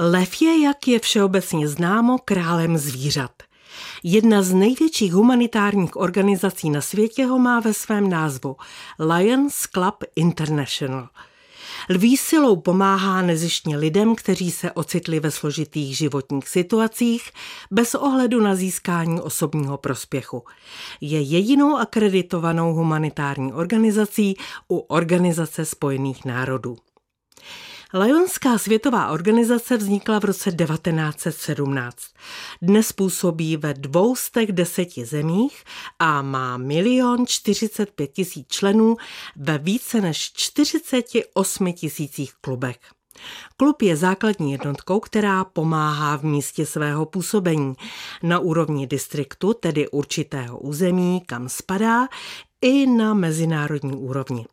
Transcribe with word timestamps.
Lev 0.00 0.42
je, 0.42 0.62
jak 0.62 0.88
je 0.88 0.98
všeobecně 0.98 1.68
známo, 1.68 2.18
králem 2.18 2.78
zvířat. 2.78 3.30
Jedna 4.02 4.42
z 4.42 4.52
největších 4.52 5.12
humanitárních 5.12 5.96
organizací 5.96 6.70
na 6.70 6.80
světě 6.80 7.26
ho 7.26 7.38
má 7.38 7.60
ve 7.60 7.74
svém 7.74 8.10
názvu 8.10 8.56
Lions 8.98 9.66
Club 9.74 10.04
International. 10.16 11.08
Lví 11.90 12.16
silou 12.16 12.56
pomáhá 12.56 13.22
nezištně 13.22 13.76
lidem, 13.76 14.14
kteří 14.14 14.50
se 14.50 14.72
ocitli 14.72 15.20
ve 15.20 15.30
složitých 15.30 15.96
životních 15.96 16.48
situacích 16.48 17.30
bez 17.70 17.94
ohledu 17.94 18.40
na 18.40 18.54
získání 18.54 19.20
osobního 19.20 19.78
prospěchu. 19.78 20.44
Je 21.00 21.20
jedinou 21.20 21.76
akreditovanou 21.76 22.74
humanitární 22.74 23.52
organizací 23.52 24.36
u 24.68 24.78
Organizace 24.78 25.64
spojených 25.64 26.24
národů. 26.24 26.76
Lionská 27.94 28.58
světová 28.58 29.10
organizace 29.10 29.76
vznikla 29.76 30.18
v 30.18 30.24
roce 30.24 30.52
1917. 30.52 31.96
Dnes 32.62 32.92
působí 32.92 33.56
ve 33.56 33.74
dvoustech 33.74 34.52
deseti 34.52 35.04
zemích 35.04 35.64
a 35.98 36.22
má 36.22 36.56
milion 36.56 37.26
45 37.26 38.12
tisíc 38.12 38.46
členů 38.48 38.96
ve 39.36 39.58
více 39.58 40.00
než 40.00 40.32
48 40.32 41.72
tisících 41.72 42.34
klubech. 42.40 42.78
Klub 43.56 43.82
je 43.82 43.96
základní 43.96 44.52
jednotkou, 44.52 45.00
která 45.00 45.44
pomáhá 45.44 46.16
v 46.16 46.24
místě 46.24 46.66
svého 46.66 47.06
působení 47.06 47.74
na 48.22 48.38
úrovni 48.38 48.86
distriktu, 48.86 49.54
tedy 49.54 49.88
určitého 49.88 50.58
území, 50.58 51.22
kam 51.26 51.48
spadá, 51.48 52.08
i 52.60 52.86
na 52.86 53.14
mezinárodní 53.14 53.96
úrovni. 53.96 54.46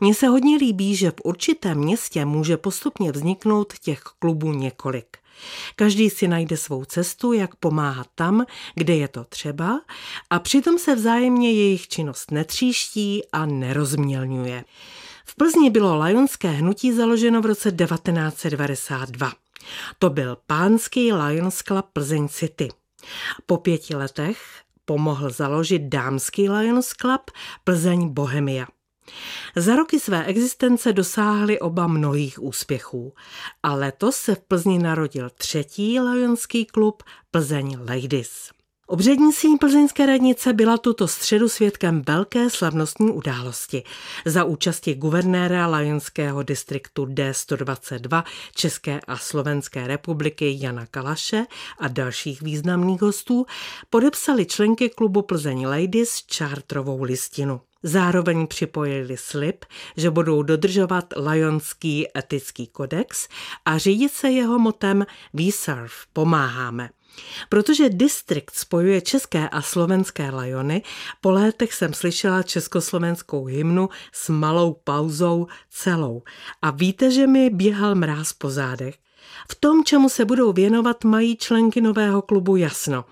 Mně 0.00 0.14
se 0.14 0.26
hodně 0.26 0.56
líbí, 0.56 0.96
že 0.96 1.10
v 1.10 1.20
určitém 1.24 1.78
městě 1.78 2.24
může 2.24 2.56
postupně 2.56 3.12
vzniknout 3.12 3.72
těch 3.78 4.00
klubů 4.00 4.52
několik. 4.52 5.16
Každý 5.76 6.10
si 6.10 6.28
najde 6.28 6.56
svou 6.56 6.84
cestu, 6.84 7.32
jak 7.32 7.56
pomáhat 7.56 8.06
tam, 8.14 8.46
kde 8.74 8.96
je 8.96 9.08
to 9.08 9.24
třeba 9.24 9.80
a 10.30 10.38
přitom 10.38 10.78
se 10.78 10.94
vzájemně 10.94 11.52
jejich 11.52 11.88
činnost 11.88 12.30
netříští 12.30 13.22
a 13.32 13.46
nerozmělňuje. 13.46 14.64
V 15.28 15.34
Plzni 15.36 15.70
bylo 15.70 15.98
Lionské 15.98 16.48
hnutí 16.48 16.92
založeno 16.92 17.40
v 17.40 17.46
roce 17.46 17.72
1992. 17.72 19.32
To 19.98 20.10
byl 20.10 20.38
pánský 20.46 21.12
Lions 21.12 21.62
Club 21.62 21.86
Plzeň 21.92 22.28
City. 22.28 22.68
Po 23.46 23.56
pěti 23.56 23.96
letech 23.96 24.42
pomohl 24.84 25.30
založit 25.30 25.82
dámský 25.82 26.48
Lions 26.48 26.88
Club 26.88 27.30
Plzeň 27.64 28.08
Bohemia. 28.08 28.66
Za 29.56 29.76
roky 29.76 30.00
své 30.00 30.24
existence 30.24 30.92
dosáhli 30.92 31.60
oba 31.60 31.86
mnohých 31.86 32.42
úspěchů 32.42 33.14
a 33.62 33.74
letos 33.74 34.16
se 34.16 34.34
v 34.34 34.40
Plzni 34.40 34.78
narodil 34.78 35.30
třetí 35.30 36.00
Lionský 36.00 36.64
klub 36.64 37.02
Plzeň 37.30 37.78
Ladies. 37.88 38.55
Obřední 38.88 39.32
síň 39.32 39.58
plzeňské 39.58 40.06
radnice 40.06 40.52
byla 40.52 40.78
tuto 40.78 41.08
středu 41.08 41.48
svědkem 41.48 42.02
velké 42.06 42.50
slavnostní 42.50 43.10
události. 43.10 43.82
Za 44.24 44.44
účasti 44.44 44.94
guvernéra 44.94 45.66
Lajonského 45.66 46.42
distriktu 46.42 47.04
D122 47.04 48.24
České 48.54 49.00
a 49.00 49.16
Slovenské 49.16 49.86
republiky 49.86 50.58
Jana 50.60 50.86
Kalaše 50.86 51.46
a 51.78 51.88
dalších 51.88 52.42
významných 52.42 53.02
hostů 53.02 53.46
podepsali 53.90 54.46
členky 54.46 54.88
klubu 54.90 55.22
Plzeň 55.22 55.66
Ladies 55.66 56.22
čártrovou 56.26 57.02
listinu. 57.02 57.60
Zároveň 57.82 58.46
připojili 58.46 59.16
slib, 59.16 59.64
že 59.96 60.10
budou 60.10 60.42
dodržovat 60.42 61.04
Lajonský 61.16 62.06
etický 62.18 62.66
kodex 62.66 63.28
a 63.64 63.78
řídit 63.78 64.12
se 64.12 64.30
jeho 64.30 64.58
motem 64.58 65.06
We 65.32 65.52
serve, 65.52 65.94
pomáháme. 66.12 66.90
Protože 67.48 67.88
distrikt 67.88 68.54
spojuje 68.54 69.00
české 69.00 69.48
a 69.48 69.62
slovenské 69.62 70.30
lajony, 70.30 70.82
po 71.20 71.30
létech 71.30 71.74
jsem 71.74 71.94
slyšela 71.94 72.42
československou 72.42 73.44
hymnu 73.44 73.88
s 74.12 74.28
malou 74.28 74.74
pauzou 74.84 75.46
celou. 75.70 76.22
A 76.62 76.70
víte, 76.70 77.10
že 77.10 77.26
mi 77.26 77.50
běhal 77.50 77.94
mráz 77.94 78.32
po 78.32 78.50
zádech. 78.50 78.94
V 79.50 79.54
tom, 79.54 79.84
čemu 79.84 80.08
se 80.08 80.24
budou 80.24 80.52
věnovat, 80.52 81.04
mají 81.04 81.36
členky 81.36 81.80
nového 81.80 82.22
klubu 82.22 82.56
jasno. 82.56 83.04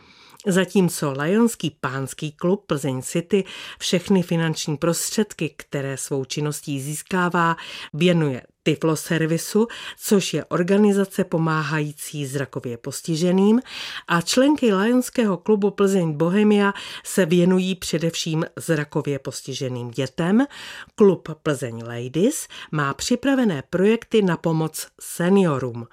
Zatímco 0.47 1.13
Lionský 1.13 1.77
pánský 1.81 2.33
klub 2.33 2.67
Plzeň 2.67 3.03
City 3.03 3.45
všechny 3.79 4.23
finanční 4.23 4.77
prostředky, 4.77 5.55
které 5.57 5.97
svou 5.97 6.25
činností 6.25 6.81
získává, 6.81 7.57
věnuje 7.93 8.43
Tiflo 8.67 8.97
Servisu, 8.97 9.67
což 9.99 10.35
je 10.35 10.45
organizace 10.45 11.25
pomáhající 11.25 12.27
zrakově 12.27 12.77
postiženým 12.77 13.61
a 14.09 14.21
členky 14.21 14.75
Lionského 14.75 15.37
klubu 15.37 15.71
Plzeň 15.71 16.13
Bohemia 16.13 16.73
se 17.05 17.27
věnují 17.27 17.75
především 17.75 18.45
zrakově 18.57 19.19
postiženým 19.19 19.91
dětem. 19.91 20.47
Klub 20.95 21.29
Plzeň 21.43 21.85
Ladies 21.87 22.49
má 22.73 22.95
připravené 22.95 23.63
projekty 23.71 24.23
na 24.23 24.37
pomoc 24.37 24.87
seniorům. 25.01 25.87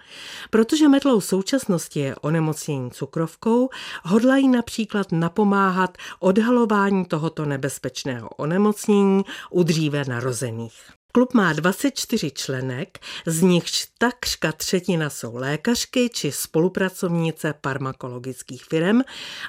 Protože 0.50 0.88
metlou 0.88 1.22
současnosti 1.22 2.00
je 2.00 2.16
onemocnění 2.16 2.92
cukrovkou, 2.92 3.70
hodlají 4.04 4.48
například 4.48 5.12
napomáhat 5.12 5.98
odhalování 6.20 7.06
tohoto 7.06 7.46
nebezpečného 7.46 8.30
onemocnění 8.30 9.24
u 9.50 9.64
dříve 9.64 10.04
narozených. 10.08 11.01
Klub 11.12 11.34
má 11.34 11.54
24 11.54 12.32
členek, 12.32 13.00
z 13.26 13.42
nichž 13.42 13.88
takřka 13.98 14.52
třetina 14.52 15.10
jsou 15.10 15.36
lékařky 15.36 16.10
či 16.10 16.32
spolupracovnice 16.32 17.54
farmakologických 17.64 18.66
firm 18.66 19.02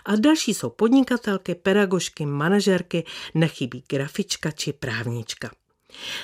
a 0.04 0.16
další 0.16 0.54
jsou 0.54 0.70
podnikatelky, 0.70 1.54
pedagožky, 1.54 2.26
manažerky, 2.26 3.04
nechybí 3.34 3.84
grafička 3.88 4.50
či 4.50 4.72
právnička. 4.72 5.50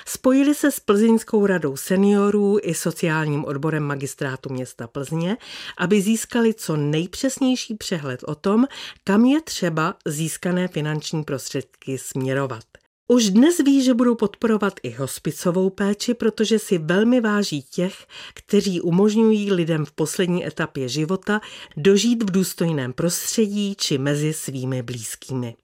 Spojili 0.07 0.55
se 0.55 0.71
s 0.71 0.81
Plzeňskou 0.81 1.47
radou 1.47 1.77
seniorů 1.77 2.59
i 2.63 2.75
sociálním 2.75 3.45
odborem 3.45 3.83
magistrátu 3.83 4.53
města 4.53 4.87
Plzně, 4.87 5.37
aby 5.79 6.01
získali 6.01 6.55
co 6.55 6.77
nejpřesnější 6.77 7.75
přehled 7.75 8.21
o 8.25 8.35
tom, 8.35 8.67
kam 9.05 9.25
je 9.25 9.43
třeba 9.43 9.95
získané 10.07 10.69
finanční 10.69 11.25
prostředky 11.25 11.99
směrovat. 11.99 12.78
Už 13.11 13.31
dnes 13.31 13.59
ví, 13.59 13.83
že 13.83 13.95
budou 13.95 14.15
podporovat 14.15 14.75
i 14.83 14.91
hospicovou 14.91 15.71
péči, 15.71 16.15
protože 16.15 16.59
si 16.59 16.79
velmi 16.79 17.21
váží 17.21 17.63
těch, 17.63 18.07
kteří 18.35 18.81
umožňují 18.81 19.53
lidem 19.53 19.85
v 19.85 19.93
poslední 19.93 20.47
etapě 20.47 20.89
života 20.89 21.41
dožít 21.77 22.23
v 22.23 22.31
důstojném 22.31 22.93
prostředí 22.93 23.75
či 23.75 23.99
mezi 23.99 24.33
svými 24.33 24.83
blízkými. 24.83 25.57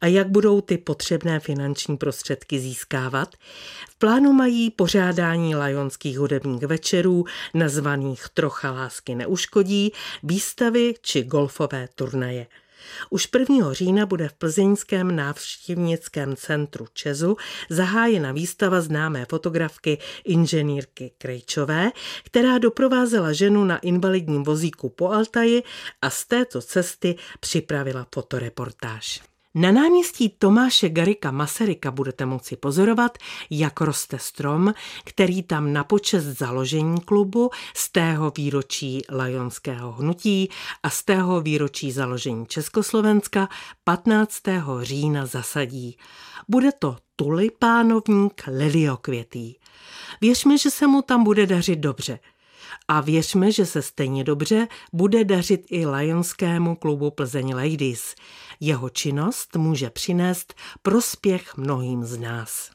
A 0.00 0.06
jak 0.06 0.28
budou 0.28 0.60
ty 0.60 0.78
potřebné 0.78 1.40
finanční 1.40 1.96
prostředky 1.96 2.60
získávat? 2.60 3.34
V 3.90 3.98
plánu 3.98 4.32
mají 4.32 4.70
pořádání 4.70 5.54
lajonských 5.54 6.18
hudebních 6.18 6.62
večerů, 6.62 7.24
nazvaných 7.54 8.24
Trocha 8.34 8.70
lásky 8.70 9.14
neuškodí, 9.14 9.92
výstavy 10.22 10.94
či 11.02 11.22
golfové 11.22 11.88
turnaje. 11.94 12.46
Už 13.10 13.28
1. 13.38 13.72
října 13.72 14.06
bude 14.06 14.28
v 14.28 14.32
plzeňském 14.32 15.16
návštěvnickém 15.16 16.36
centru 16.36 16.86
Čezu 16.92 17.36
zahájena 17.70 18.32
výstava 18.32 18.80
známé 18.80 19.24
fotografky 19.24 19.98
inženýrky 20.24 21.12
Krejčové, 21.18 21.90
která 22.24 22.58
doprovázela 22.58 23.32
ženu 23.32 23.64
na 23.64 23.78
invalidním 23.78 24.44
vozíku 24.44 24.88
po 24.88 25.08
Altaji 25.08 25.62
a 26.02 26.10
z 26.10 26.24
této 26.24 26.62
cesty 26.62 27.16
připravila 27.40 28.06
fotoreportáž. 28.14 29.30
Na 29.54 29.72
náměstí 29.72 30.28
Tomáše 30.28 30.88
Garika 30.88 31.30
Masaryka 31.30 31.90
budete 31.90 32.26
moci 32.26 32.56
pozorovat, 32.56 33.18
jak 33.50 33.80
roste 33.80 34.18
strom, 34.18 34.74
který 35.04 35.42
tam 35.42 35.72
na 35.72 35.84
počest 35.84 36.24
založení 36.24 37.00
klubu 37.00 37.50
z 37.74 37.92
tého 37.92 38.32
výročí 38.36 39.02
Lajonského 39.10 39.92
hnutí 39.92 40.48
a 40.82 40.90
z 40.90 41.02
tého 41.02 41.40
výročí 41.40 41.92
založení 41.92 42.46
Československa 42.46 43.48
15. 43.84 44.36
října 44.82 45.26
zasadí. 45.26 45.96
Bude 46.48 46.72
to 46.72 46.96
tulipánovník 47.16 48.42
liliokvětý. 48.46 49.54
Věřme, 50.20 50.58
že 50.58 50.70
se 50.70 50.86
mu 50.86 51.02
tam 51.02 51.24
bude 51.24 51.46
dařit 51.46 51.78
dobře– 51.78 52.18
a 52.88 53.00
věřme, 53.00 53.52
že 53.52 53.66
se 53.66 53.82
stejně 53.82 54.24
dobře 54.24 54.68
bude 54.92 55.24
dařit 55.24 55.66
i 55.70 55.86
Lionskému 55.86 56.76
klubu 56.76 57.10
Plzeň 57.10 57.54
Ladies. 57.54 58.14
Jeho 58.60 58.88
činnost 58.88 59.56
může 59.56 59.90
přinést 59.90 60.54
prospěch 60.82 61.56
mnohým 61.56 62.04
z 62.04 62.18
nás. 62.18 62.70